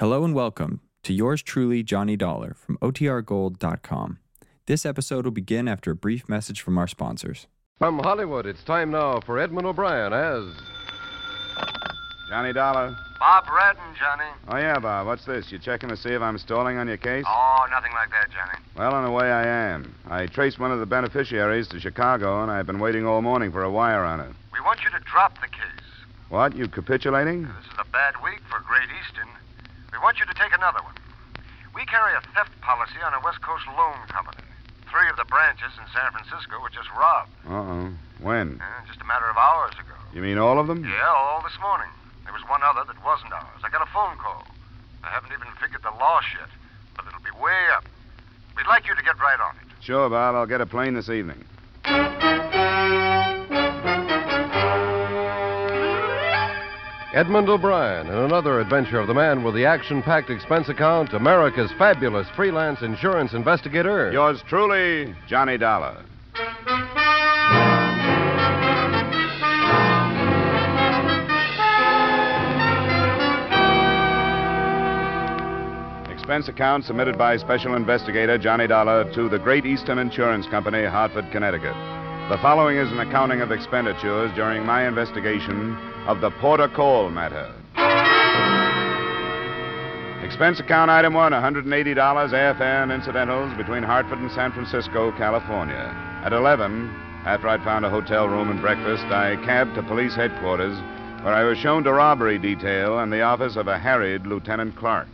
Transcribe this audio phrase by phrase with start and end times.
[0.00, 4.18] Hello and welcome to yours truly, Johnny Dollar from OTRGold.com.
[4.66, 7.46] This episode will begin after a brief message from our sponsors.
[7.78, 10.52] From Hollywood, it's time now for Edmond O'Brien as.
[12.28, 12.96] Johnny Dollar.
[13.20, 14.28] Bob Redden, Johnny.
[14.48, 15.06] Oh, yeah, Bob.
[15.06, 15.52] What's this?
[15.52, 17.24] You checking to see if I'm stalling on your case?
[17.28, 18.58] Oh, nothing like that, Johnny.
[18.76, 19.94] Well, in a way, I am.
[20.10, 23.62] I traced one of the beneficiaries to Chicago, and I've been waiting all morning for
[23.62, 24.32] a wire on it.
[24.52, 25.86] We want you to drop the case.
[26.30, 26.56] What?
[26.56, 27.42] You capitulating?
[27.42, 29.28] This is a bad week for Great Eastern.
[29.94, 30.98] We want you to take another one.
[31.70, 34.42] We carry a theft policy on a West Coast loan company.
[34.90, 37.30] Three of the branches in San Francisco were just robbed.
[37.46, 37.94] Uh-oh.
[38.18, 38.58] When?
[38.58, 39.94] Uh, just a matter of hours ago.
[40.12, 40.82] You mean all of them?
[40.82, 41.88] Yeah, all this morning.
[42.24, 43.62] There was one other that wasn't ours.
[43.62, 44.42] I got a phone call.
[45.04, 46.50] I haven't even figured the loss yet,
[46.96, 47.86] but it'll be way up.
[48.56, 49.70] We'd like you to get right on it.
[49.80, 50.34] Sure, Bob.
[50.34, 51.44] I'll get a plane this evening.
[57.14, 61.70] Edmond O'Brien and another adventure of the man with the action packed expense account, America's
[61.78, 64.10] fabulous freelance insurance investigator.
[64.10, 66.04] Yours truly, Johnny Dollar.
[76.10, 81.30] Expense account submitted by Special Investigator Johnny Dollar to the Great Eastern Insurance Company, Hartford,
[81.30, 81.76] Connecticut.
[82.28, 87.08] The following is an accounting of expenditures during my investigation of the Port of Call
[87.08, 87.50] matter.
[90.22, 95.92] Expense account item one $180 airfare and incidentals between Hartford and San Francisco, California.
[96.24, 96.90] At 11,
[97.24, 100.76] after I'd found a hotel room and breakfast, I cabbed to police headquarters
[101.22, 105.08] where I was shown to robbery detail and the office of a harried Lieutenant Clark.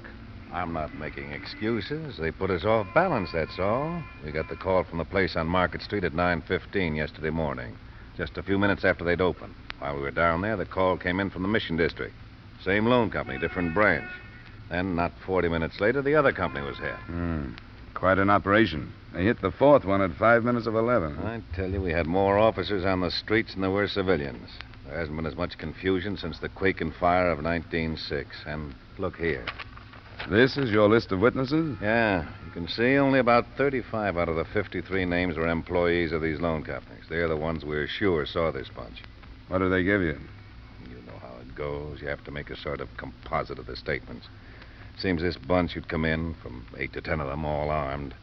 [0.52, 2.16] I'm not making excuses.
[2.18, 4.02] They put us off balance, that's all.
[4.24, 7.76] We got the call from the place on Market Street at 9.15 yesterday morning,
[8.16, 9.54] just a few minutes after they'd opened.
[9.80, 12.14] While we were down there, the call came in from the Mission District.
[12.62, 14.08] Same loan company, different branch.
[14.68, 16.98] Then, not 40 minutes later, the other company was here.
[17.06, 17.52] Hmm.
[17.94, 18.92] Quite an operation.
[19.14, 21.18] They hit the fourth one at five minutes of 11.
[21.18, 24.50] I tell you, we had more officers on the streets than there were civilians.
[24.86, 28.36] There hasn't been as much confusion since the quake and fire of 1906.
[28.46, 29.46] And look here.
[30.28, 31.78] This is your list of witnesses?
[31.80, 36.20] Yeah, you can see only about 35 out of the 53 names were employees of
[36.20, 37.04] these loan companies.
[37.08, 39.02] They're the ones we're sure saw this bunch.
[39.50, 40.16] What do they give you?
[40.88, 42.00] You know how it goes.
[42.00, 44.28] You have to make a sort of composite of the statements.
[44.96, 48.14] Seems this bunch would come in, from eight to ten of them, all armed.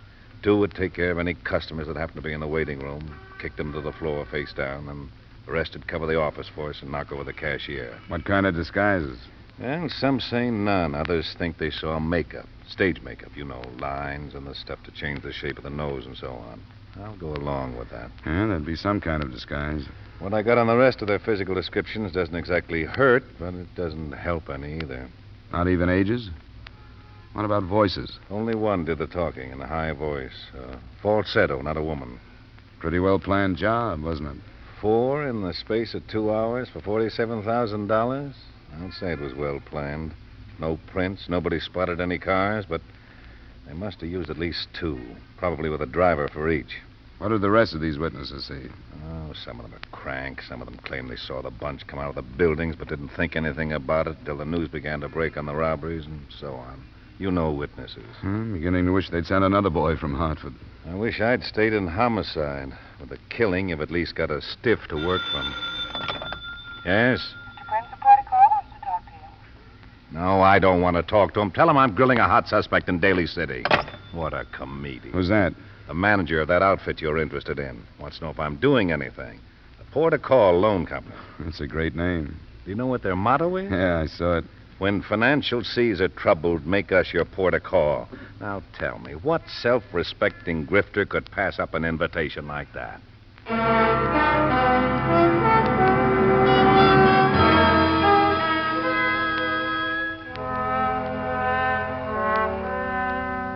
[0.41, 3.13] Two would take care of any customers that happened to be in the waiting room,
[3.39, 5.09] kick them to the floor face down, and
[5.45, 7.99] the rest would cover the office for us and knock over the cashier.
[8.07, 9.19] What kind of disguises?
[9.59, 10.95] Well, some say none.
[10.95, 15.23] Others think they saw makeup, stage makeup, you know, lines and the stuff to change
[15.23, 16.61] the shape of the nose and so on.
[17.03, 18.11] I'll go along with that.
[18.25, 19.85] Yeah, there'd be some kind of disguise.
[20.19, 23.73] What I got on the rest of their physical descriptions doesn't exactly hurt, but it
[23.75, 25.07] doesn't help any either.
[25.51, 26.29] Not even ages?
[27.33, 28.17] What about voices?
[28.31, 30.47] Only one did the talking in a high voice.
[30.57, 32.19] Uh, falsetto, not a woman.
[32.79, 34.43] Pretty well planned job, wasn't it?
[34.81, 38.33] Four in the space of two hours for $47,000?
[38.81, 40.13] I'd say it was well planned.
[40.59, 42.81] No prints, nobody spotted any cars, but
[43.67, 44.99] they must have used at least two,
[45.37, 46.77] probably with a driver for each.
[47.19, 48.69] What did the rest of these witnesses see?
[49.09, 50.47] Oh, some of them are cranks.
[50.47, 53.09] Some of them claim they saw the bunch come out of the buildings but didn't
[53.09, 56.53] think anything about it till the news began to break on the robberies and so
[56.53, 56.83] on.
[57.17, 58.05] You know witnesses.
[58.21, 60.53] Hmm, beginning to wish they'd sent another boy from Hartford.
[60.87, 62.71] I wish I'd stayed in homicide.
[62.99, 65.53] With the killing, you've at least got a stiff to work from.
[66.85, 67.19] Yes?
[67.19, 67.67] Mr.
[67.67, 70.19] Prince of Port of Call wants to talk to you.
[70.19, 71.49] No, I don't want to talk to him.
[71.49, 73.63] Tell him I'm grilling a hot suspect in Daly City.
[74.13, 75.13] What a comedian.
[75.13, 75.53] Who's that?
[75.87, 77.81] The manager of that outfit you're interested in.
[77.99, 79.39] Wants to know if I'm doing anything.
[79.79, 81.15] The Port of Call Loan Company.
[81.39, 82.37] That's a great name.
[82.65, 83.71] Do you know what their motto is?
[83.71, 84.45] Yeah, I saw it.
[84.79, 88.07] When financial seas are troubled, make us your port of call.
[88.39, 93.01] Now tell me, what self respecting grifter could pass up an invitation like that?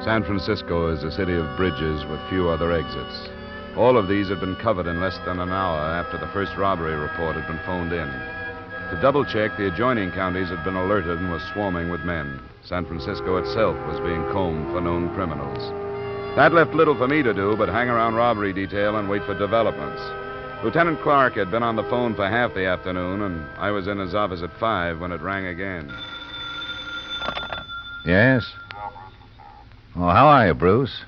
[0.03, 3.29] San Francisco is a city of bridges with few other exits.
[3.77, 6.95] All of these had been covered in less than an hour after the first robbery
[6.95, 8.09] report had been phoned in.
[8.89, 12.39] To double check, the adjoining counties had been alerted and were swarming with men.
[12.63, 15.61] San Francisco itself was being combed for known criminals.
[16.35, 19.37] That left little for me to do but hang around robbery detail and wait for
[19.37, 20.01] developments.
[20.63, 23.99] Lieutenant Clark had been on the phone for half the afternoon, and I was in
[23.99, 25.93] his office at five when it rang again.
[28.03, 28.51] Yes?
[29.95, 31.03] Oh, how are you, Bruce?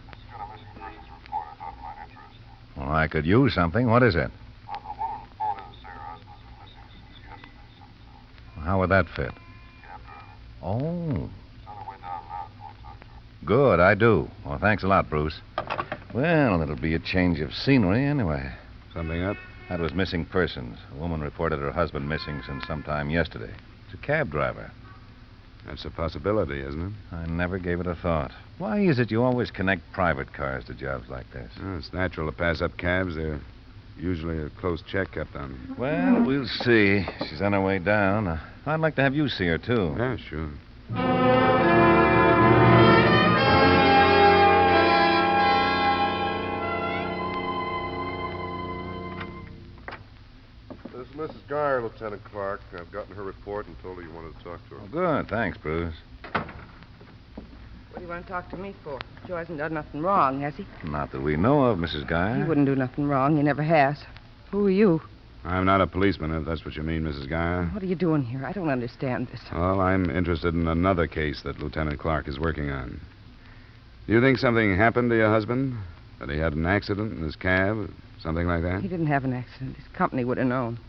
[2.76, 3.88] Well, I could use something.
[3.88, 4.30] What is it?
[8.60, 9.32] How would that fit?
[10.62, 11.30] Oh.
[13.46, 14.30] Good, I do.
[14.46, 15.40] Well, thanks a lot, Bruce.
[16.14, 18.52] Well, it'll be a change of scenery anyway.
[18.94, 19.38] Something up?
[19.70, 20.78] That was missing persons.
[20.94, 23.54] A woman reported her husband missing since sometime yesterday.
[23.86, 24.72] It's a cab driver.
[25.66, 27.16] That's a possibility, isn't it?
[27.16, 28.32] I never gave it a thought.
[28.58, 31.52] Why is it you always connect private cars to jobs like this?
[31.78, 33.16] It's natural to pass up cabs.
[33.16, 33.40] They're
[33.98, 35.76] usually a close check kept on them.
[35.78, 37.06] Well, we'll see.
[37.30, 38.28] She's on her way down.
[38.28, 39.96] Uh, I'd like to have you see her, too.
[39.98, 40.50] Yeah, sure.
[51.54, 51.60] This.
[51.60, 52.62] Geyer, Lieutenant Clark.
[52.76, 54.82] I've gotten her report and told her you wanted to talk to her.
[54.82, 55.30] Oh, good.
[55.30, 55.94] Thanks, Bruce.
[56.34, 56.46] What
[57.96, 59.00] do you want to talk to me for?
[59.28, 60.66] Joe hasn't done nothing wrong, has he?
[60.84, 62.08] Not that we know of, Mrs.
[62.08, 62.42] Geyer.
[62.42, 63.38] He wouldn't do nothing wrong.
[63.38, 64.00] He never has.
[64.50, 65.00] Who are you?
[65.46, 67.30] I'm not a policeman, if that's what you mean, Mrs.
[67.30, 67.70] Geyer.
[67.72, 68.44] What are you doing here?
[68.44, 69.42] I don't understand this.
[69.54, 73.00] Well, I'm interested in another case that Lieutenant Clark is working on.
[74.08, 75.78] Do you think something happened to your husband?
[76.20, 77.92] That he had an accident in his cab?
[78.20, 78.82] Something like that?
[78.82, 79.76] He didn't have an accident.
[79.78, 80.80] His company would have known.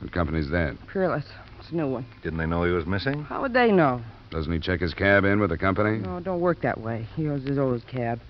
[0.00, 0.76] What company's that?
[0.88, 1.24] Peerless.
[1.58, 2.06] It's a new one.
[2.22, 3.24] Didn't they know he was missing?
[3.24, 4.02] How would they know?
[4.30, 5.98] Doesn't he check his cab in with the company?
[5.98, 7.06] No, it don't work that way.
[7.16, 8.20] He owes his old cab.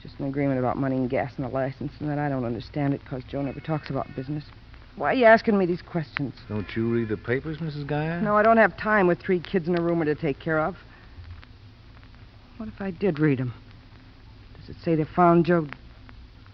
[0.00, 2.94] Just an agreement about money and gas and a license, and that I don't understand
[2.94, 4.44] it because Joe never talks about business.
[4.94, 6.34] Why are you asking me these questions?
[6.48, 7.86] Don't you read the papers, Mrs.
[7.86, 8.20] Geyer?
[8.20, 10.76] No, I don't have time with three kids and a roomer to take care of.
[12.56, 13.52] What if I did read 'em?
[14.58, 15.66] Does it say they found Joe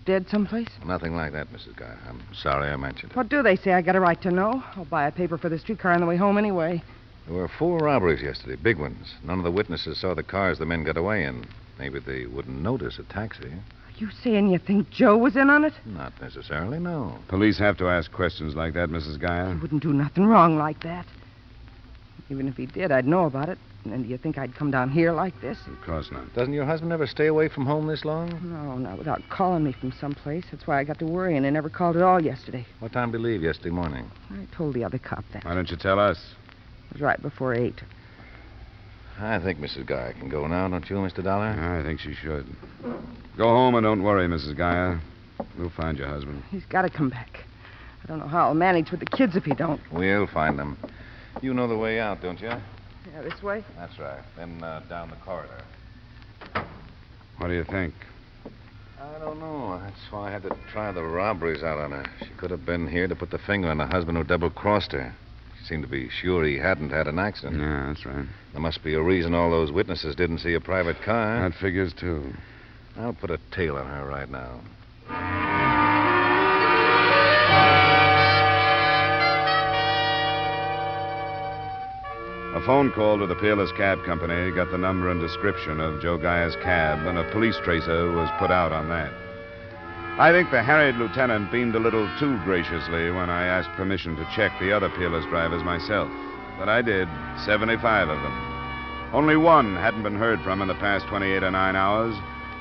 [0.05, 0.69] dead someplace?
[0.85, 1.77] Nothing like that, Mrs.
[1.77, 1.95] Guy.
[2.09, 3.17] I'm sorry I mentioned it.
[3.17, 3.73] What do they say?
[3.73, 4.63] I got a right to know.
[4.77, 6.83] I'll buy a paper for the streetcar on the way home anyway.
[7.27, 9.15] There were four robberies yesterday, big ones.
[9.25, 11.47] None of the witnesses saw the cars the men got away in.
[11.79, 13.49] Maybe they wouldn't notice a taxi.
[13.49, 15.73] Are you saying you think Joe was in on it?
[15.87, 17.19] Not necessarily, no.
[17.29, 19.19] Police have to ask questions like that, Mrs.
[19.19, 19.53] Guy.
[19.53, 21.07] He wouldn't do nothing wrong like that.
[22.29, 23.59] Even if he did, I'd know about it.
[23.85, 25.59] And do you think I'd come down here like this?
[25.67, 26.33] Of course not.
[26.35, 28.31] Doesn't your husband ever stay away from home this long?
[28.43, 30.45] No, not without calling me from someplace.
[30.51, 32.67] That's why I got to worrying and never called at all yesterday.
[32.81, 34.11] What time did he leave yesterday morning?
[34.31, 35.45] I told the other cop that.
[35.45, 36.19] Why don't you tell us?
[36.91, 37.83] It was right before eight.
[39.21, 39.87] I think Mrs.
[39.87, 41.23] Geyer can go now, don't you, Mr.
[41.23, 41.47] Dollar?
[41.47, 42.47] I think she should.
[43.37, 44.57] Go home and don't worry, Mrs.
[44.57, 45.01] Geyer.
[45.59, 46.43] We'll find your husband.
[46.51, 47.45] He's got to come back.
[48.03, 49.81] I don't know how I'll manage with the kids if he don't.
[49.93, 50.77] We'll find them.
[51.43, 52.53] You know the way out, don't you?
[53.13, 53.65] Yeah, this way?
[53.77, 54.23] That's right.
[54.37, 55.63] Then uh, down the corridor.
[57.39, 57.95] What do you think?
[59.01, 59.79] I don't know.
[59.83, 62.05] That's why I had to try the robberies out on her.
[62.21, 64.93] She could have been here to put the finger on the husband who double crossed
[64.93, 65.15] her.
[65.59, 67.61] She seemed to be sure he hadn't had an accident.
[67.61, 68.27] Yeah, that's right.
[68.53, 71.49] There must be a reason all those witnesses didn't see a private car.
[71.49, 72.33] That figures, too.
[72.97, 74.61] I'll put a tail on her right now.
[82.55, 86.17] A phone call to the Peerless Cab Company got the number and description of Joe
[86.17, 89.13] Geyer's cab, and a police tracer was put out on that.
[90.21, 94.29] I think the harried lieutenant beamed a little too graciously when I asked permission to
[94.37, 96.09] check the other Peerless drivers myself.
[96.57, 97.09] But I did,
[97.45, 99.11] 75 of them.
[99.13, 102.15] Only one hadn't been heard from in the past 28 or 9 hours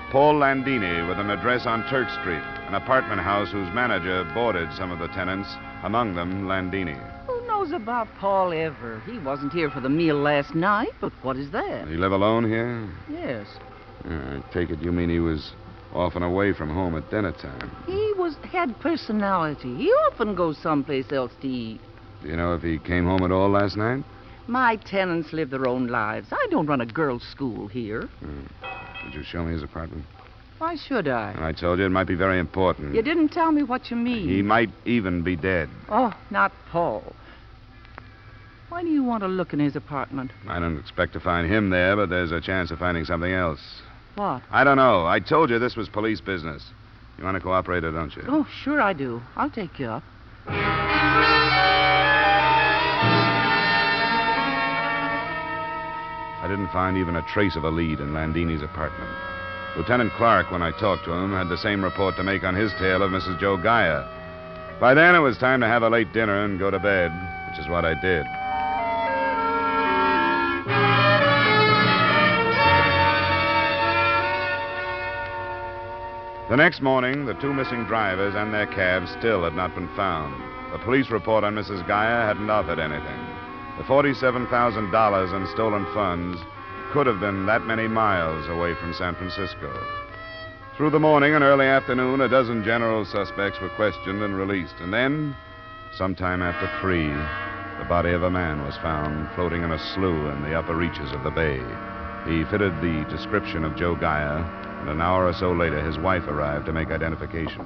[0.09, 4.89] Paul Landini, with an address on Turk Street, an apartment house whose manager boarded some
[4.89, 5.49] of the tenants,
[5.83, 7.12] among them Landini.
[7.63, 9.01] Knows about Paul ever?
[9.05, 11.87] He wasn't here for the meal last night, but what is that?
[11.87, 12.89] He live alone here?
[13.09, 13.47] Yes.
[14.03, 15.53] Uh, I take it you mean he was
[15.93, 17.71] off and away from home at dinner time.
[17.85, 19.73] He was had personality.
[19.77, 21.79] He often goes someplace else to eat.
[22.21, 24.03] Do you know if he came home at all last night?
[24.45, 26.27] My tenants live their own lives.
[26.33, 28.09] I don't run a girls' school here.
[29.05, 30.03] Did you show me his apartment?
[30.57, 31.33] Why should I?
[31.39, 32.93] I told you it might be very important.
[32.93, 34.27] You didn't tell me what you mean.
[34.27, 35.69] He might even be dead.
[35.87, 37.13] Oh, not Paul.
[38.73, 40.31] Why do you want to look in his apartment?
[40.47, 43.59] I don't expect to find him there, but there's a chance of finding something else.
[44.15, 44.41] What?
[44.49, 45.05] I don't know.
[45.05, 46.65] I told you this was police business.
[47.19, 48.23] You want to cooperate or don't you?
[48.27, 49.21] Oh, sure I do.
[49.35, 50.01] I'll take you up.
[50.47, 51.27] I
[56.49, 59.11] didn't find even a trace of a lead in Landini's apartment.
[59.77, 62.71] Lieutenant Clark, when I talked to him, had the same report to make on his
[62.79, 63.39] tale of Mrs.
[63.39, 64.03] Joe Geyer.
[64.79, 67.11] By then, it was time to have a late dinner and go to bed,
[67.51, 68.25] which is what I did.
[76.53, 80.39] The next morning, the two missing drivers and their cabs still had not been found.
[80.71, 81.81] The police report on Mrs.
[81.87, 83.19] Geyer hadn't offered anything.
[83.79, 86.39] The $47,000 in stolen funds
[86.91, 89.73] could have been that many miles away from San Francisco.
[90.77, 94.75] Through the morning and early afternoon, a dozen general suspects were questioned and released.
[94.79, 95.35] And then,
[95.97, 97.09] sometime after three,
[97.79, 101.13] the body of a man was found floating in a slough in the upper reaches
[101.13, 101.57] of the bay.
[102.27, 104.47] He fitted the description of Joe Geyer,
[104.83, 107.65] and an hour or so later, his wife arrived to make identification.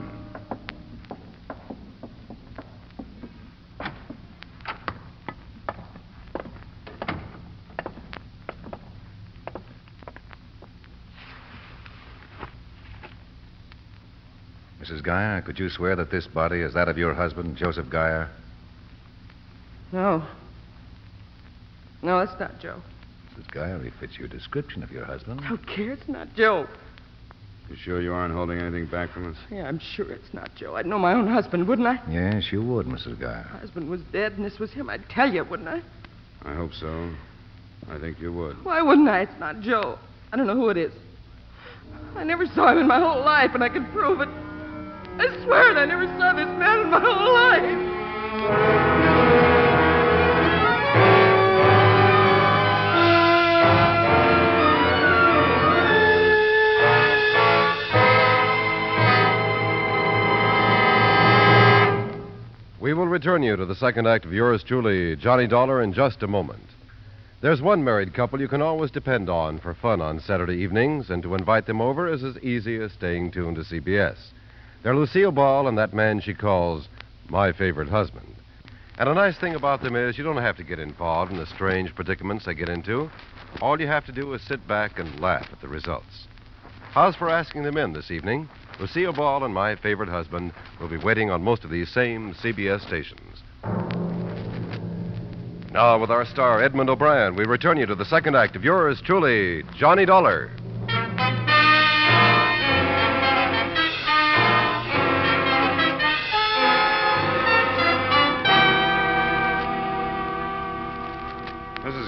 [14.80, 15.04] Mrs.
[15.04, 18.30] Geyer, could you swear that this body is that of your husband, Joseph Geyer?
[19.92, 20.24] No.
[22.04, 22.80] No, it's not Joe.
[23.34, 23.52] Mrs.
[23.52, 25.42] Geyer, he fits your description of your husband.
[25.44, 25.94] I don't care.
[25.94, 26.68] It's not Joe.
[27.70, 29.38] You sure you aren't holding anything back from us?
[29.52, 30.76] Yeah, I'm sure it's not Joe.
[30.76, 32.00] I'd know my own husband, wouldn't I?
[32.10, 33.20] Yes, you would, Mrs.
[33.20, 33.44] Guy.
[33.52, 34.90] My husband was dead, and this was him.
[34.90, 35.82] I'd tell you, wouldn't I?
[36.44, 37.12] I hope so.
[37.90, 38.64] I think you would.
[38.64, 39.22] Why wouldn't I?
[39.22, 40.00] It's not Joe.
[40.32, 40.94] I don't know who it is.
[42.16, 44.30] I never saw him in my whole life, and I can prove it.
[45.20, 49.07] I swear it, I never saw this man in my whole life.
[62.88, 66.24] We will return you to the second act of yours truly, Johnny Dollar, in just
[66.24, 66.64] a moment.
[67.42, 71.22] There's one married couple you can always depend on for fun on Saturday evenings, and
[71.24, 74.16] to invite them over is as easy as staying tuned to CBS.
[74.84, 76.88] They're Lucille Ball and that man she calls
[77.28, 78.34] my favorite husband.
[78.98, 81.46] And a nice thing about them is you don't have to get involved in the
[81.46, 83.12] strange predicaments they get into.
[83.62, 86.28] All you have to do is sit back and laugh at the results.
[86.92, 88.48] How's for asking them in this evening?
[88.80, 92.82] Lucille Ball and my favorite husband will be waiting on most of these same CBS
[92.86, 93.42] stations.
[95.72, 99.02] Now, with our star Edmond O'Brien, we return you to the second act of yours
[99.02, 100.52] truly, Johnny Dollar.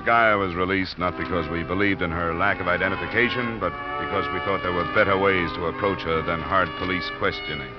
[0.10, 4.40] Geyer was released not because we believed in her lack of identification, but because we
[4.40, 7.72] thought there were better ways to approach her than hard police questioning.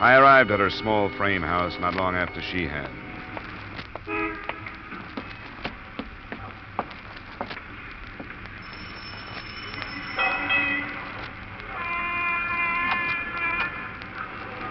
[0.00, 2.90] I arrived at her small frame house not long after she had.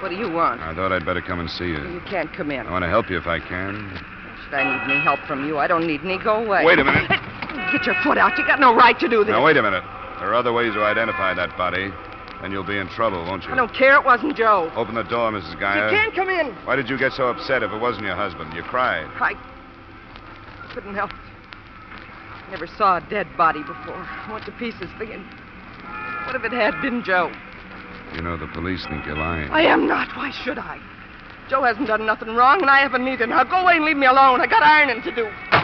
[0.01, 0.59] What do you want?
[0.59, 1.89] I thought I'd better come and see you.
[1.89, 2.67] You can't come in.
[2.67, 4.14] I want to help you if I can.
[4.55, 5.57] I need any help from you?
[5.57, 6.17] I don't need any.
[6.17, 6.63] Go away.
[6.65, 7.09] Wait a minute.
[7.71, 8.37] Get your foot out.
[8.37, 9.31] You got no right to do this.
[9.31, 9.83] Now, wait a minute.
[10.19, 11.91] There are other ways to identify that body.
[12.41, 13.51] Then you'll be in trouble, won't you?
[13.51, 13.95] I don't care.
[13.95, 14.71] It wasn't Joe.
[14.75, 15.59] Open the door, Mrs.
[15.59, 15.89] Geyer.
[15.89, 16.53] You can't come in.
[16.65, 18.53] Why did you get so upset if it wasn't your husband?
[18.53, 19.07] You cried.
[19.19, 19.33] I
[20.73, 21.17] couldn't help it.
[22.51, 23.95] Never saw a dead body before.
[23.95, 25.25] I went to pieces thinking,
[26.25, 27.31] what if it had been Joe?
[28.13, 29.49] You know the police think you're lying.
[29.49, 30.15] I am not.
[30.15, 30.79] Why should I?
[31.49, 33.27] Joe hasn't done nothing wrong, and I haven't either.
[33.27, 34.41] Now go away and leave me alone.
[34.41, 35.54] I got ironing to do.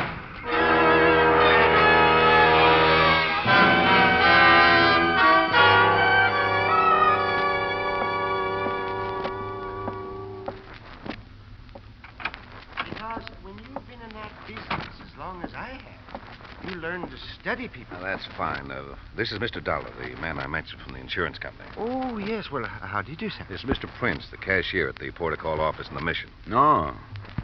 [17.52, 17.98] Learn to study people.
[17.98, 18.72] Now, that's fine.
[18.72, 19.64] Uh, this is Mr.
[19.64, 21.70] Dollar, the man I mentioned from the insurance company.
[21.78, 22.52] Oh, yes.
[22.52, 23.46] Well, how do you do, sir?
[23.50, 23.90] This is Mr.
[24.00, 26.30] Prince, the cashier at the Port of Call office in the mission.
[26.48, 26.94] No.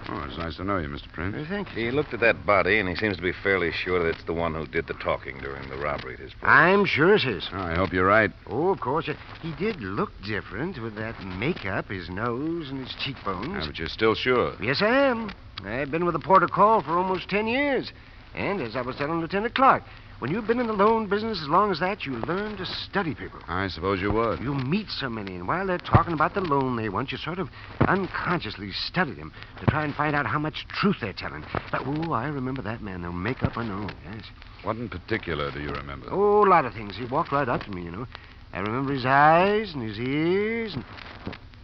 [0.10, 1.12] Oh, it's nice to know you, Mr.
[1.12, 1.36] Prince.
[1.36, 1.86] Uh, thank you.
[1.86, 4.34] He looked at that body, and he seems to be fairly sure that it's the
[4.34, 6.44] one who did the talking during the robbery at his place.
[6.44, 7.50] I'm sure it is.
[7.52, 8.32] Oh, I hope you're right.
[8.48, 9.10] Oh, of course.
[9.42, 13.50] He did look different with that makeup, his nose, and his cheekbones.
[13.50, 14.56] Yeah, but you're still sure.
[14.62, 15.32] Yes, I am.
[15.66, 17.92] I've been with the Port of Call for almost ten years.
[18.38, 19.84] And as I was telling Lieutenant Clark,
[20.20, 23.16] when you've been in the loan business as long as that, you learn to study
[23.16, 23.40] people.
[23.48, 24.40] I suppose you would.
[24.40, 27.40] You meet so many, and while they're talking about the loan they want, you sort
[27.40, 27.50] of
[27.88, 31.46] unconsciously study them to try and find out how much truth they're telling.
[31.72, 34.24] But, oh, I remember that man, though, makeup and all, yes.
[34.64, 36.08] What in particular do you remember?
[36.12, 36.96] Oh, a lot of things.
[36.96, 38.06] He walked right up to me, you know.
[38.54, 40.86] I remember his eyes and his ears, and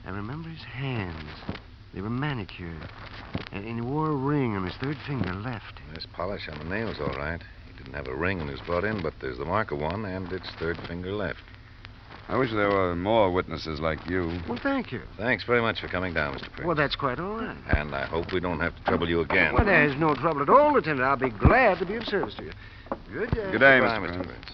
[0.05, 1.29] I remember his hands.
[1.93, 2.89] They were manicured.
[3.51, 5.79] And, and he wore a ring on his third finger left.
[5.91, 7.41] There's polish on the nails, all right.
[7.67, 9.79] He didn't have a ring when he was brought in, but there's the mark of
[9.79, 11.41] one, and its third finger left.
[12.29, 14.39] I wish there were more witnesses like you.
[14.47, 15.01] Well, thank you.
[15.17, 16.51] Thanks very much for coming down, Mr.
[16.51, 16.65] Prince.
[16.65, 17.57] Well, that's quite all right.
[17.75, 19.53] And I hope we don't have to trouble you again.
[19.53, 21.01] Well, there's no trouble at all, Lieutenant.
[21.01, 22.51] I'll be glad to be of service to you.
[23.11, 23.51] Good day.
[23.51, 24.15] Good day, Goodbye, Mr.
[24.15, 24.23] Mr.
[24.23, 24.51] Prince.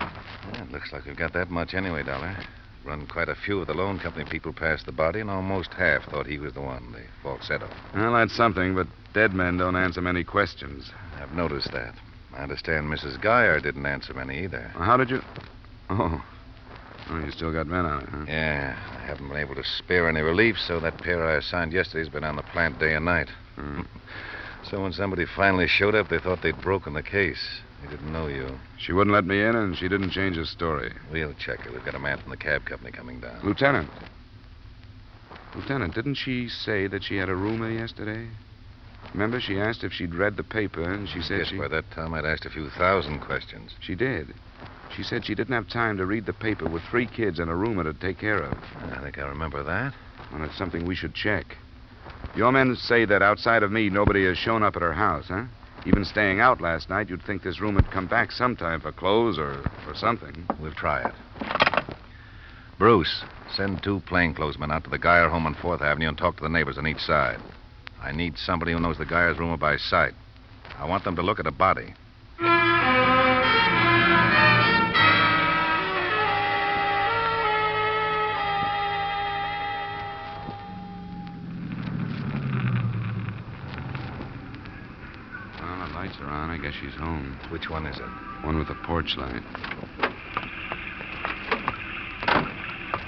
[0.00, 2.36] Well, it looks like we've got that much anyway, Dollar.
[2.84, 6.04] Run quite a few of the loan company people past the body, and almost half
[6.04, 7.68] thought he was the one, the falsetto.
[7.94, 10.90] Well, that's something, but dead men don't answer many questions.
[11.20, 11.94] I've noticed that.
[12.34, 13.20] I understand Mrs.
[13.20, 14.70] Geyer didn't answer many either.
[14.74, 15.20] Well, how did you.
[15.90, 16.24] Oh.
[17.10, 18.24] Oh, you still got men on it, huh?
[18.28, 22.08] Yeah, I haven't been able to spare any relief, so that pair I assigned yesterday's
[22.08, 23.30] been on the plant day and night.
[23.56, 23.82] Hmm.
[24.70, 27.60] So when somebody finally showed up, they thought they'd broken the case.
[27.82, 28.58] They didn't know you.
[28.78, 30.92] She wouldn't let me in, and she didn't change her story.
[31.10, 31.72] We'll check it.
[31.72, 33.40] We've got a man from the cab company coming down.
[33.42, 33.90] Lieutenant.
[35.54, 38.28] Lieutenant, didn't she say that she had a roomer yesterday?
[39.12, 41.58] Remember, she asked if she'd read the paper, and she said Guess she.
[41.58, 43.74] by that time I'd asked a few thousand questions.
[43.80, 44.34] She did.
[44.94, 47.54] She said she didn't have time to read the paper with three kids and a
[47.54, 48.52] roomer to take care of.
[48.92, 49.94] I think I remember that.
[50.32, 51.56] And it's something we should check.
[52.36, 55.44] Your men say that outside of me, nobody has shown up at her house, huh?
[55.86, 59.38] Even staying out last night, you'd think this room had come back sometime for clothes
[59.38, 60.46] or for something.
[60.60, 61.14] We'll try it.
[62.78, 66.42] Bruce, send two plainclothesmen out to the Geyer home on 4th Avenue and talk to
[66.42, 67.38] the neighbors on each side.
[68.02, 70.14] I need somebody who knows the Geyer's roomer by sight.
[70.78, 71.94] I want them to look at a body.
[86.70, 87.36] Guess she's home.
[87.50, 88.44] Which one is it?
[88.44, 89.42] One with a porch light.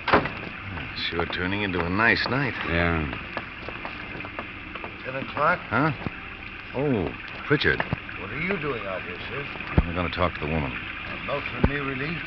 [0.08, 2.54] Ah, sure turning into a nice night.
[2.68, 3.06] Yeah.
[5.04, 5.58] Ten o'clock?
[5.68, 5.92] Huh?
[6.74, 7.08] Oh,
[7.46, 7.82] Pritchard.
[8.20, 9.44] What are you doing out here, sir?
[9.78, 10.72] I'm going to talk to the woman.
[10.72, 12.18] A note for me relief?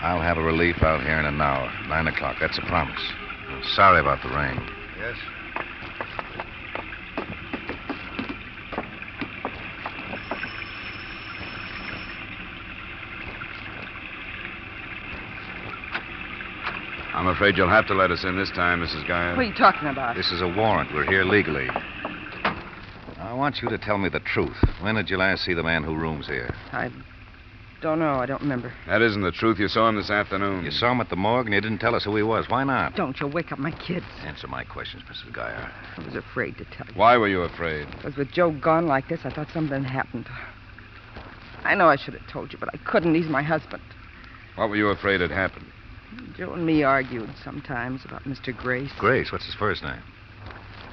[0.00, 1.72] I'll have a relief out here in an hour.
[1.88, 2.36] Nine o'clock.
[2.40, 3.00] That's a promise.
[3.48, 4.60] I'm sorry about the rain.
[4.98, 5.16] Yes.
[17.23, 19.06] I'm afraid you'll have to let us in this time, Mrs.
[19.08, 19.30] Geyer.
[19.30, 20.14] What are you talking about?
[20.14, 20.94] This is a warrant.
[20.94, 21.68] We're here legally.
[23.18, 24.56] I want you to tell me the truth.
[24.80, 26.54] When did you last see the man who rooms here?
[26.70, 26.92] I
[27.82, 28.14] don't know.
[28.14, 28.72] I don't remember.
[28.86, 29.58] That isn't the truth.
[29.58, 30.64] You saw him this afternoon.
[30.64, 32.48] You saw him at the morgue and you didn't tell us who he was.
[32.48, 32.94] Why not?
[32.94, 34.06] Don't you wake up my kids.
[34.24, 35.34] Answer my questions, Mrs.
[35.34, 35.72] Geyer.
[35.96, 36.94] I was afraid to tell you.
[36.94, 37.88] Why were you afraid?
[37.90, 40.28] Because with Joe gone like this, I thought something happened.
[41.64, 43.16] I know I should have told you, but I couldn't.
[43.16, 43.82] He's my husband.
[44.54, 45.66] What were you afraid had happened?
[46.36, 48.54] Joe and me argued sometimes about Mr.
[48.56, 48.92] Grace.
[48.98, 50.02] Grace, what's his first name?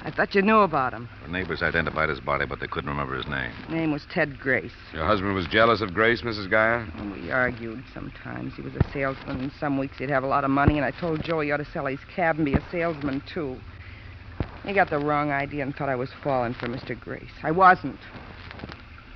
[0.04, 1.08] I thought you knew about him.
[1.22, 3.52] The neighbors identified his body, but they couldn't remember his name.
[3.68, 4.72] Name was Ted Grace.
[4.92, 6.50] Your husband was jealous of Grace, Mrs.
[6.50, 6.88] Geyer?
[7.14, 8.54] We argued sometimes.
[8.54, 10.90] He was a salesman, and some weeks he'd have a lot of money, and I
[10.90, 13.56] told Joe he ought to sell his cab and be a salesman, too.
[14.64, 16.98] He got the wrong idea and thought I was falling for Mr.
[16.98, 17.32] Grace.
[17.44, 17.98] I wasn't.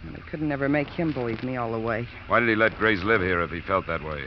[0.02, 2.06] And I couldn't ever make him believe me all the way.
[2.28, 4.26] Why did he let Grace live here if he felt that way?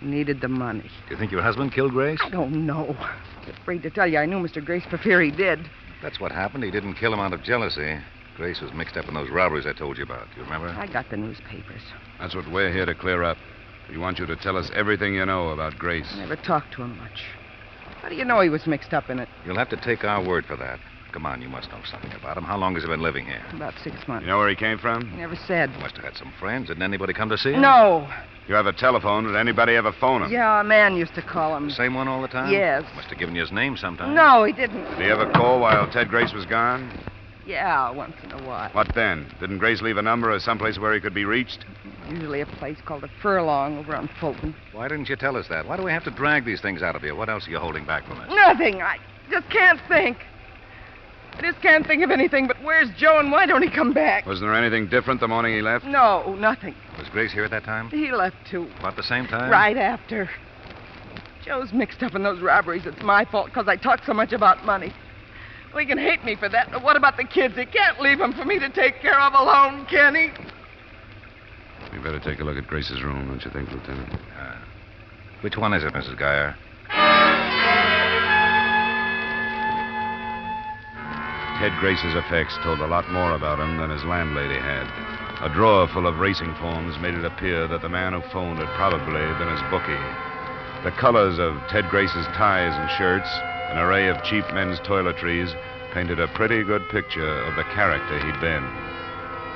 [0.00, 0.90] He needed the money.
[1.08, 2.20] Do you think your husband killed Grace?
[2.22, 2.96] I don't know.
[3.00, 4.64] I'm afraid to tell you, I knew Mr.
[4.64, 5.70] Grace for fear he did.
[6.02, 6.64] That's what happened.
[6.64, 7.98] He didn't kill him out of jealousy.
[8.34, 10.30] Grace was mixed up in those robberies I told you about.
[10.30, 10.68] Do you remember?
[10.68, 11.82] I got the newspapers.
[12.20, 13.38] That's what we're here to clear up.
[13.88, 16.08] We want you to tell us everything you know about Grace.
[16.12, 17.24] I never talked to him much.
[18.02, 19.28] How do you know he was mixed up in it?
[19.44, 20.80] You'll have to take our word for that.
[21.16, 22.44] Come on, you must know something about him.
[22.44, 23.42] How long has he been living here?
[23.54, 24.20] About six months.
[24.20, 25.08] You know where he came from?
[25.08, 25.70] He never said.
[25.70, 26.68] He must have had some friends.
[26.68, 27.62] Didn't anybody come to see him?
[27.62, 28.06] No.
[28.46, 29.24] You have a telephone.
[29.24, 30.30] Did anybody ever phone him?
[30.30, 31.68] Yeah, a man used to call him.
[31.68, 32.52] The same one all the time?
[32.52, 32.84] Yes.
[32.94, 34.14] Must have given you his name sometime.
[34.14, 34.84] No, he didn't.
[34.90, 36.92] Did he ever call while Ted Grace was gone?
[37.46, 38.68] Yeah, once in a while.
[38.72, 39.32] What then?
[39.40, 41.64] Didn't Grace leave a number or someplace where he could be reached?
[42.10, 44.54] Usually a place called a furlong over on Fulton.
[44.72, 45.66] Why didn't you tell us that?
[45.66, 47.16] Why do we have to drag these things out of you?
[47.16, 48.28] What else are you holding back from us?
[48.30, 48.82] Nothing.
[48.82, 48.98] I
[49.30, 50.18] just can't think.
[51.38, 54.26] I just can't think of anything but where's Joe and why don't he come back?
[54.26, 55.84] Wasn't there anything different the morning he left?
[55.84, 56.74] No, nothing.
[56.98, 57.90] Was Grace here at that time?
[57.90, 58.70] He left too.
[58.78, 59.50] About the same time?
[59.50, 60.30] Right after.
[61.44, 62.86] Joe's mixed up in those robberies.
[62.86, 64.92] It's my fault because I talk so much about money.
[65.72, 67.54] Well, he can hate me for that, but what about the kids?
[67.54, 70.30] He can't leave them for me to take care of alone, can he?
[71.92, 74.12] We better take a look at Grace's room, don't you think, Lieutenant?
[74.40, 74.56] Uh,
[75.42, 76.18] which one is it, Mrs.
[76.18, 76.56] Geyer?
[81.58, 84.86] Ted Grace's effects told a lot more about him than his landlady had.
[85.40, 88.68] A drawer full of racing forms made it appear that the man who phoned had
[88.76, 90.06] probably been his bookie.
[90.84, 93.28] The colors of Ted Grace's ties and shirts,
[93.70, 95.56] an array of cheap men's toiletries,
[95.94, 98.68] painted a pretty good picture of the character he'd been.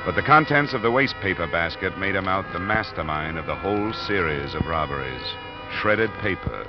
[0.06, 3.54] But the contents of the waste paper basket made him out the mastermind of the
[3.54, 5.34] whole series of robberies.
[5.80, 6.66] Shredded paper.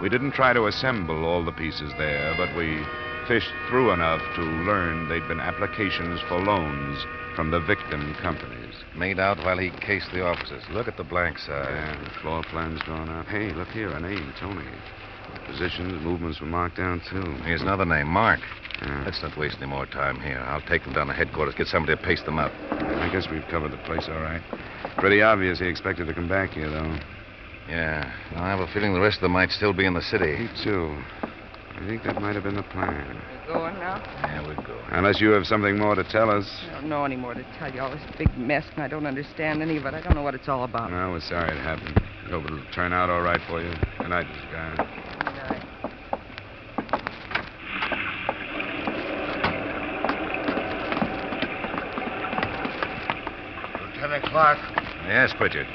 [0.00, 2.84] We didn't try to assemble all the pieces there, but we
[3.26, 7.04] fished through enough to learn they'd been applications for loans
[7.34, 8.74] from the victim companies.
[8.96, 10.62] Made out while he cased the offices.
[10.70, 11.68] Look at the blank side.
[11.68, 13.26] And floor plans drawn up.
[13.26, 14.66] Hey, look here, a name, Tony.
[15.46, 17.22] Positions, movements were marked down, too.
[17.44, 18.40] Here's another name, Mark.
[18.82, 19.02] Yeah.
[19.04, 20.40] Let's not waste any more time here.
[20.40, 22.52] I'll take them down to headquarters, get somebody to paste them up.
[22.70, 24.42] I guess we've covered the place all right.
[24.98, 26.98] Pretty obvious he expected to come back here, though.
[27.68, 28.12] Yeah.
[28.36, 30.36] I have a feeling the rest of them might still be in the city.
[30.36, 30.98] Me, too.
[31.74, 33.20] I think that might have been the plan.
[33.46, 34.00] You going now?
[34.22, 34.84] Yeah, we're going.
[34.90, 36.44] Unless you have something more to tell us.
[36.70, 37.80] I don't know any more to tell you.
[37.80, 39.94] All this big mess, and I don't understand any of it.
[39.94, 40.90] I don't know what it's all about.
[40.90, 42.00] Well, we're sorry it happened.
[42.26, 43.72] I Hope it'll turn out all right for you.
[43.98, 44.76] Good night, Miss Guy.
[44.76, 46.72] Good night.
[53.80, 54.58] Lieutenant Clark,
[55.06, 55.66] Yes, Pritchard.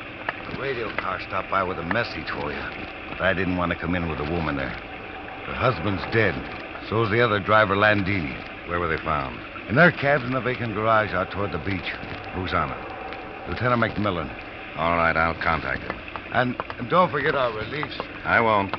[0.51, 2.61] the radio car stopped by with a message for you.
[3.11, 4.75] But I didn't want to come in with a woman there.
[5.47, 6.35] Her husband's dead.
[6.89, 8.35] So's the other driver, Landini.
[8.67, 9.39] Where were they found?
[9.69, 11.89] In their cabs in the vacant garage out toward the beach.
[12.35, 12.77] Who's on it?
[13.47, 14.29] Lieutenant McMillan.
[14.75, 15.97] All right, I'll contact him.
[16.33, 17.97] And, and don't forget our reliefs.
[18.25, 18.75] I won't.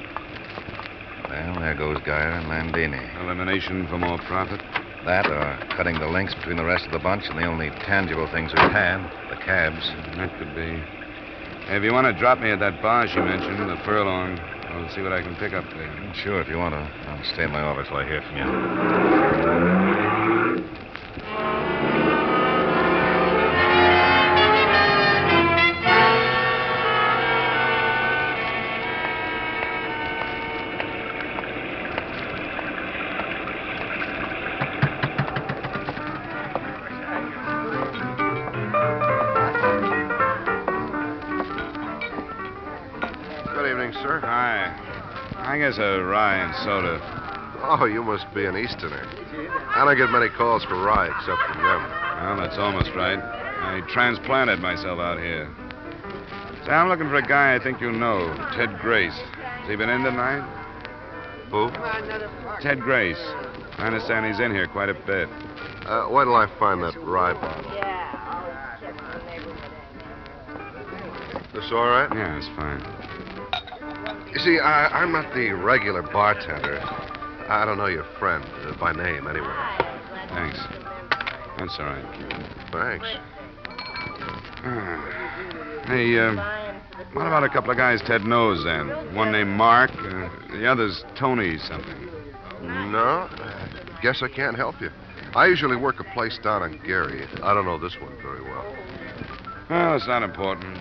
[1.28, 3.24] Well, there goes Geyer and Landini.
[3.24, 4.60] Elimination for more profit.
[5.06, 8.28] That or cutting the links between the rest of the bunch and the only tangible
[8.30, 9.00] things we've had,
[9.30, 9.90] the cabs.
[10.16, 10.82] That could be.
[11.72, 14.38] If you want to drop me at that bar she mentioned, the Furlong,
[14.70, 15.90] I'll see what I can pick up there.
[16.14, 16.86] Sure, if you want to.
[17.08, 18.68] I'll stay in my office till I hear from you.
[44.08, 44.20] Sir.
[44.20, 44.72] Hi.
[45.36, 46.96] I guess a rye and soda.
[47.62, 49.04] Oh, you must be an Easterner.
[49.74, 51.82] I don't get many calls for rye except from them.
[52.24, 53.18] Well, that's almost right.
[53.18, 55.52] I transplanted myself out here.
[56.64, 59.12] Say, I'm looking for a guy I think you know, Ted Grace.
[59.12, 60.42] Has he been in tonight?
[61.50, 61.70] Who?
[62.62, 63.20] Ted Grace.
[63.76, 65.28] I understand he's in here quite a bit.
[65.86, 67.70] Uh, why till I find that rye bottle?
[71.54, 72.08] This all right?
[72.14, 72.97] Yeah, it's fine.
[74.38, 76.78] You see, I, I'm not the regular bartender.
[77.48, 79.52] I don't know your friend, uh, by name, anyway.
[80.28, 80.60] Thanks.
[81.58, 82.04] That's all right.
[82.70, 83.06] Thanks.
[84.62, 85.82] Ah.
[85.88, 86.34] Hey, uh,
[87.14, 89.12] what about a couple of guys Ted knows then?
[89.16, 92.08] One named Mark, uh, the other's Tony something.
[92.62, 93.68] No, uh,
[94.02, 94.90] guess I can't help you.
[95.34, 97.26] I usually work a place down on Geary.
[97.42, 98.76] I don't know this one very well.
[99.68, 100.78] Well, it's not important.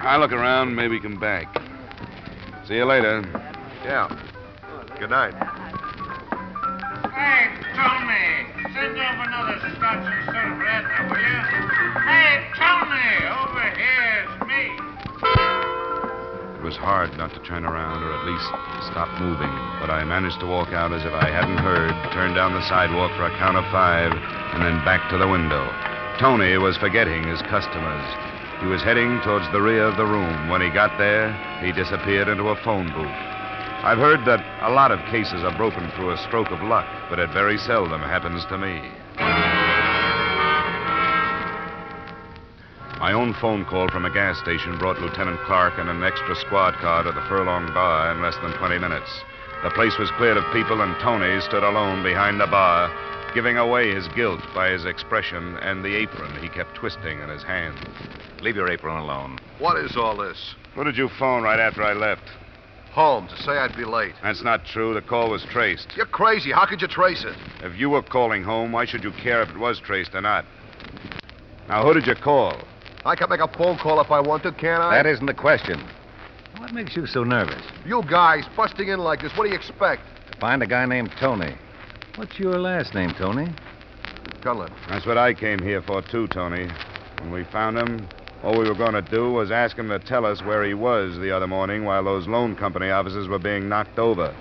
[0.00, 1.46] I'll look around, maybe come back.
[2.68, 3.24] See you later.
[3.80, 4.12] Yeah.
[5.00, 5.32] Good night.
[7.16, 8.44] Hey, Tony,
[8.76, 11.40] send over another scotch and soda for will you?
[12.04, 14.76] Hey, Tony, over here's me.
[16.60, 18.52] It was hard not to turn around or at least
[18.92, 19.48] stop moving,
[19.80, 23.16] but I managed to walk out as if I hadn't heard, turn down the sidewalk
[23.16, 25.64] for a count of five, and then back to the window.
[26.20, 28.27] Tony was forgetting his customers.
[28.60, 30.48] He was heading towards the rear of the room.
[30.48, 33.06] When he got there, he disappeared into a phone booth.
[33.86, 37.20] I've heard that a lot of cases are broken through a stroke of luck, but
[37.20, 38.82] it very seldom happens to me.
[42.98, 46.74] My own phone call from a gas station brought Lieutenant Clark and an extra squad
[46.82, 49.08] car to the Furlong Bar in less than 20 minutes.
[49.62, 52.90] The place was cleared of people, and Tony stood alone behind the bar,
[53.34, 57.42] giving away his guilt by his expression and the apron he kept twisting in his
[57.42, 57.76] hand.
[58.40, 59.38] Leave your apron alone.
[59.58, 60.54] What is all this?
[60.74, 62.22] Who did you phone right after I left?
[62.92, 64.14] Home to say I'd be late.
[64.22, 64.94] That's not true.
[64.94, 65.88] The call was traced.
[65.96, 66.50] You're crazy.
[66.50, 67.36] How could you trace it?
[67.62, 70.44] If you were calling home, why should you care if it was traced or not?
[71.68, 72.56] Now, who did you call?
[73.04, 74.96] I can make a phone call if I want to, can't I?
[74.96, 75.80] That isn't the question.
[76.56, 77.62] What makes you so nervous?
[77.86, 79.32] You guys busting in like this.
[79.36, 80.02] What do you expect?
[80.32, 81.56] To Find a guy named Tony.
[82.18, 83.46] What's your last name, Tony?
[84.40, 84.72] Gunland.
[84.88, 86.66] That's what I came here for, too, Tony.
[87.20, 88.08] When we found him,
[88.42, 91.16] all we were going to do was ask him to tell us where he was
[91.20, 94.34] the other morning while those loan company offices were being knocked over.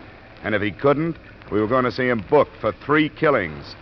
[0.44, 1.20] And if he couldn't,
[1.52, 3.76] we were going to see him booked for three killings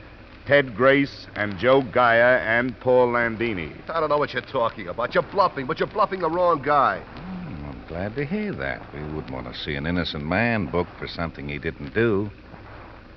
[0.45, 3.71] Ted Grace and Joe Geyer and Paul Landini.
[3.89, 5.15] I don't know what you're talking about.
[5.15, 6.99] You're bluffing, but you're bluffing the wrong guy.
[6.99, 8.93] Hmm, I'm glad to hear that.
[8.93, 12.29] We wouldn't want to see an innocent man booked for something he didn't do.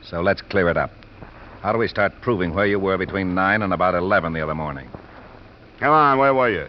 [0.03, 0.91] So let's clear it up.
[1.63, 4.55] How do we start proving where you were between 9 and about 11 the other
[4.55, 4.89] morning?
[5.81, 6.67] Come on, where were you?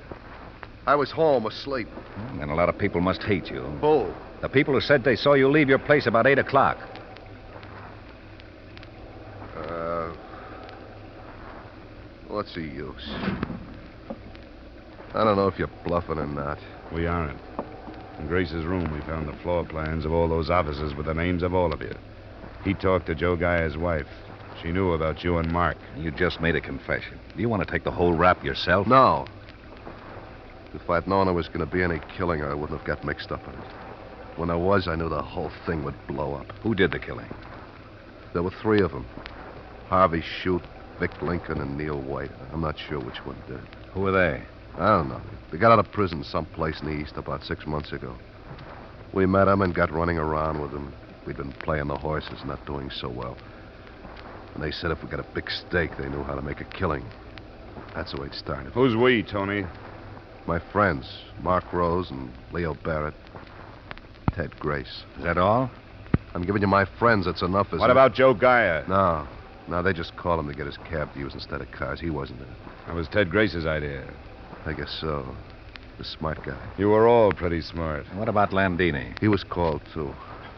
[0.87, 1.87] I was home asleep.
[1.87, 3.61] Hmm, Then a lot of people must hate you.
[3.79, 4.13] Bull.
[4.41, 6.77] The people who said they saw you leave your place about 8 o'clock.
[9.57, 10.11] Uh,
[12.27, 13.09] what's the use?
[15.13, 16.59] I don't know if you're bluffing or not.
[16.93, 17.39] We aren't.
[18.19, 21.43] In Grace's room, we found the floor plans of all those offices with the names
[21.43, 21.95] of all of you.
[22.63, 24.07] He talked to Joe Geyer's wife.
[24.61, 25.77] She knew about you and Mark.
[25.97, 27.17] You just made a confession.
[27.35, 28.87] Do you want to take the whole rap yourself?
[28.87, 29.25] No.
[30.73, 33.31] If I'd known there was going to be any killing, I wouldn't have got mixed
[33.31, 33.71] up in it.
[34.35, 36.51] When I was, I knew the whole thing would blow up.
[36.61, 37.29] Who did the killing?
[38.33, 39.05] There were three of them
[39.87, 40.63] Harvey Shute,
[40.99, 42.31] Vic Lincoln, and Neil White.
[42.53, 43.57] I'm not sure which one did.
[43.57, 43.75] it.
[43.93, 44.43] Who were they?
[44.77, 45.21] I don't know.
[45.51, 48.15] They got out of prison someplace in the east about six months ago.
[49.13, 50.93] We met them and got running around with them.
[51.29, 53.37] We'd been playing the horses, not doing so well.
[54.55, 56.63] And they said if we got a big stake, they knew how to make a
[56.63, 57.05] killing.
[57.93, 58.73] That's the way it started.
[58.73, 59.63] Who's we, Tony?
[60.47, 61.07] My friends,
[61.43, 63.13] Mark Rose and Leo Barrett,
[64.33, 65.03] Ted Grace.
[65.19, 65.69] Is that all?
[66.33, 67.27] I'm giving you my friends.
[67.27, 67.93] That's enough, isn't What it?
[67.93, 68.83] about Joe Geyer?
[68.89, 69.27] No.
[69.67, 71.99] No, they just called him to get his cab to use instead of cars.
[71.99, 72.57] He wasn't in it.
[72.87, 74.03] That was Ted Grace's idea.
[74.65, 75.27] I guess so.
[75.99, 76.57] The smart guy.
[76.79, 78.07] You were all pretty smart.
[78.09, 79.13] And what about Landini?
[79.19, 80.11] He was called, too.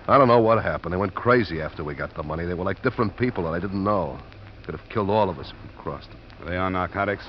[0.08, 0.94] I don't know what happened.
[0.94, 2.46] They went crazy after we got the money.
[2.46, 4.20] They were like different people that I didn't know.
[4.66, 6.20] Could have killed all of us if we crossed them.
[6.40, 7.26] Are they on narcotics?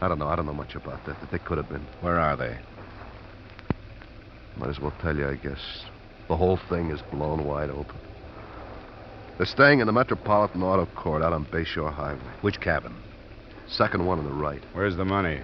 [0.00, 0.28] I don't know.
[0.28, 1.86] I don't know much about that, but they could have been.
[2.00, 2.58] Where are they?
[4.56, 5.84] Might as well tell you, I guess.
[6.28, 7.98] The whole thing is blown wide open.
[9.36, 12.20] They're staying in the Metropolitan Auto Court out on Bayshore Highway.
[12.42, 12.94] Which cabin?
[13.66, 14.62] Second one on the right.
[14.74, 15.40] Where's the money?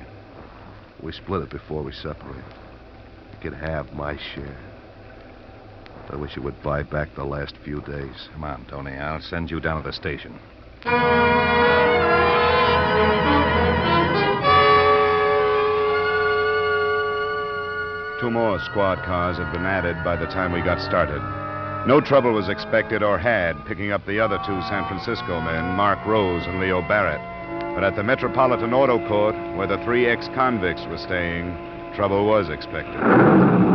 [1.03, 2.45] We split it before we separated.
[3.33, 4.78] You could have my share.
[6.11, 8.29] I wish you would buy back the last few days.
[8.33, 8.93] Come on, Tony.
[8.93, 10.39] I'll send you down to the station.
[18.21, 21.23] Two more squad cars had been added by the time we got started.
[21.87, 26.05] No trouble was expected or had picking up the other two San Francisco men, Mark
[26.05, 27.21] Rose and Leo Barrett.
[27.75, 31.55] But at the Metropolitan Auto Court, where the three ex convicts were staying,
[31.95, 33.68] trouble was expected.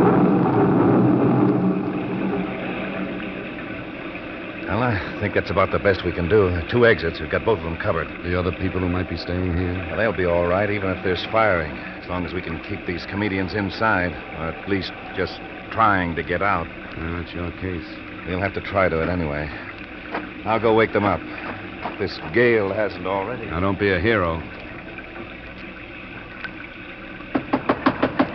[4.83, 6.61] I think that's about the best we can do.
[6.69, 7.21] Two exits.
[7.21, 8.07] We've got both of them covered.
[8.23, 9.73] The other people who might be staying here?
[9.87, 12.85] Well, they'll be all right, even if there's firing, as long as we can keep
[12.85, 15.39] these comedians inside, or at least just
[15.71, 16.67] trying to get out.
[16.97, 17.87] that's your case.
[18.27, 19.47] We'll have to try to it anyway.
[20.43, 21.21] I'll go wake them up.
[21.23, 23.45] If this gale hasn't already.
[23.45, 24.43] Now, don't be a hero.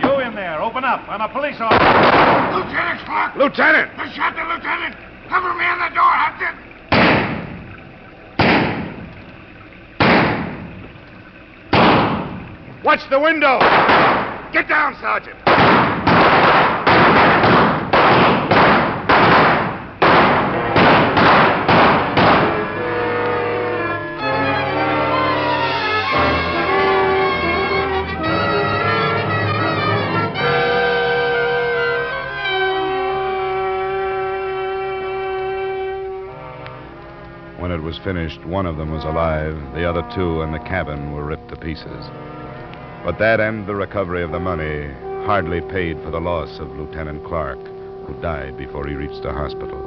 [0.01, 1.07] You in there, open up.
[1.07, 2.57] I'm a police officer.
[2.57, 3.35] Lieutenant Clark!
[3.35, 3.91] Lieutenant!
[3.99, 5.08] I shot the lieutenant!
[5.29, 6.55] Cover me on the door, Hudson!
[12.83, 13.59] Watch the window!
[14.51, 15.88] Get down, Sergeant!
[38.03, 39.55] Finished, one of them was alive.
[39.73, 42.05] The other two and the cabin were ripped to pieces.
[43.03, 44.87] But that and the recovery of the money
[45.25, 47.59] hardly paid for the loss of Lieutenant Clark,
[48.05, 49.79] who died before he reached the hospital.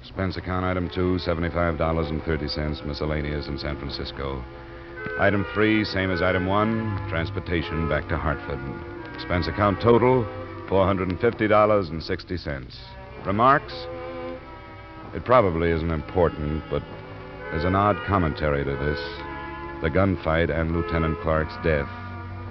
[0.00, 4.44] Expense account item two, $75.30, miscellaneous in San Francisco.
[5.20, 8.58] Item three, same as item one, transportation back to Hartford.
[9.14, 10.26] Expense account total,
[10.68, 12.76] $450.60.
[13.24, 13.86] Remarks?
[15.14, 16.82] It probably isn't important, but
[17.50, 19.00] there's an odd commentary to this.
[19.80, 21.88] The gunfight and Lieutenant Clark's death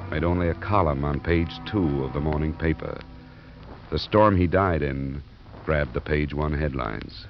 [0.09, 2.99] made only a column on page two of the morning paper.
[3.91, 5.21] The storm he died in
[5.65, 7.27] grabbed the page one headlines.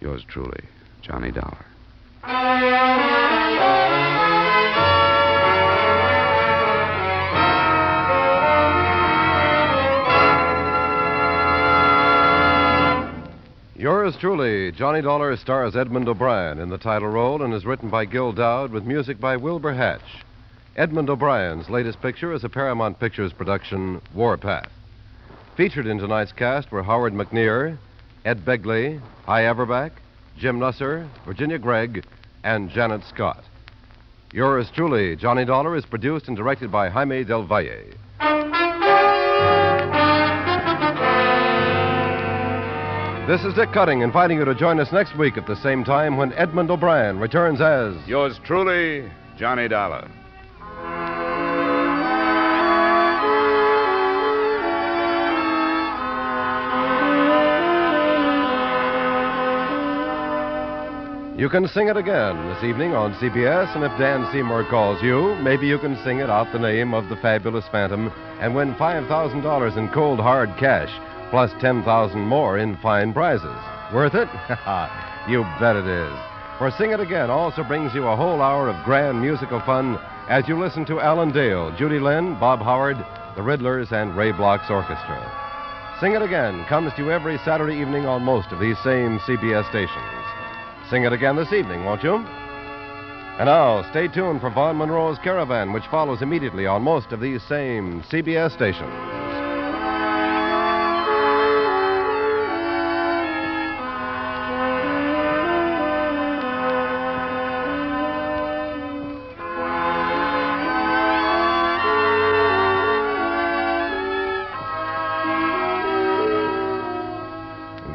[0.00, 0.64] Yours truly,
[1.02, 1.66] Johnny Dollar.
[13.82, 18.04] Yours truly, Johnny Dollar stars Edmond O'Brien in the title role and is written by
[18.04, 20.22] Gil Doud with music by Wilbur Hatch.
[20.76, 24.70] Edmond O'Brien's latest picture is a Paramount Pictures production, Warpath.
[25.56, 27.76] Featured in tonight's cast were Howard McNear,
[28.24, 29.90] Ed Begley, Hy Averback,
[30.38, 32.04] Jim Nusser, Virginia Gregg,
[32.44, 33.42] and Janet Scott.
[34.32, 38.61] Yours truly, Johnny Dollar, is produced and directed by Jaime Del Valle.
[43.24, 46.16] This is Dick Cutting, inviting you to join us next week at the same time
[46.16, 47.94] when Edmond O'Brien returns as.
[48.04, 49.08] Yours truly,
[49.38, 50.10] Johnny Dollar.
[61.38, 65.36] You can sing it again this evening on CBS, and if Dan Seymour calls you,
[65.36, 69.76] maybe you can sing it out the name of the fabulous Phantom and win $5,000
[69.76, 70.90] in cold hard cash,
[71.32, 73.56] plus 10000 more in fine prizes.
[73.92, 74.28] Worth it?
[75.28, 76.12] you bet it is.
[76.58, 80.46] For Sing It Again also brings you a whole hour of grand musical fun as
[80.46, 82.98] you listen to Alan Dale, Judy Lynn, Bob Howard,
[83.34, 85.96] the Riddlers, and Ray Bloch's orchestra.
[86.00, 89.66] Sing It Again comes to you every Saturday evening on most of these same CBS
[89.70, 90.22] stations.
[90.90, 92.16] Sing it again this evening, won't you?
[92.16, 97.42] And now, stay tuned for Vaughn Monroe's Caravan, which follows immediately on most of these
[97.44, 99.11] same CBS stations.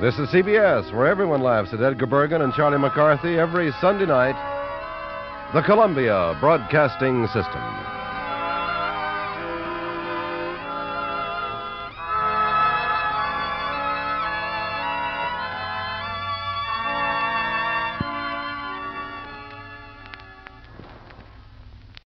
[0.07, 4.37] This is CBS, where everyone laughs at Edgar Bergen and Charlie McCarthy every Sunday night.
[5.53, 7.96] The Columbia Broadcasting System.